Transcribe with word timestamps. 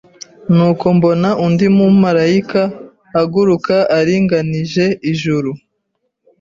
Nuko 0.55 0.85
mbona 0.97 1.29
undi 1.45 1.65
mumarayika 1.75 2.61
aguruka 3.21 3.75
aringanije 3.97 4.85
ijuru 5.11 5.51